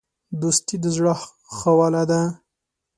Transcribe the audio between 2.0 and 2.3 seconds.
ده.